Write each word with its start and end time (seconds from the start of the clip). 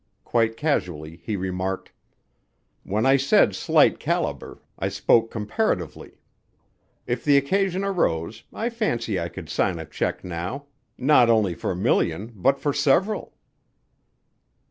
Quite 0.23 0.57
casually 0.57 1.17
he 1.17 1.35
remarked: 1.35 1.91
"When 2.81 3.05
I 3.05 3.17
said 3.17 3.53
slight 3.53 3.99
caliber, 3.99 4.57
I 4.79 4.89
spoke 4.89 5.29
comparatively. 5.29 6.17
If 7.05 7.23
the 7.23 7.37
occasion 7.37 7.83
arose, 7.83 8.43
I 8.51 8.71
fancy 8.71 9.19
I 9.19 9.29
could 9.29 9.47
sign 9.47 9.77
a 9.77 9.85
check 9.85 10.23
now 10.23 10.65
not 10.97 11.29
only 11.29 11.53
for 11.53 11.69
a 11.69 11.75
million 11.75 12.33
but 12.35 12.57
for 12.59 12.73
several." 12.73 13.35